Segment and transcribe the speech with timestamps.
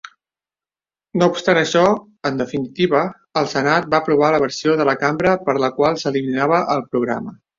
[1.21, 1.83] No obstant això,
[2.29, 3.03] en definitiva,
[3.43, 7.39] el Senat va aprovar la versió de la cambra per la qual s'eliminava el programa.